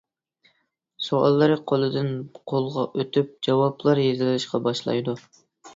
سوئاللىرى 1.07 1.57
قولدىن 1.73 2.11
قولغا 2.53 2.89
ئۆتۈپ 3.03 3.39
جاۋابلار 3.51 4.07
يېزىلىشقا 4.09 4.67
باشلايدۇ. 4.71 5.19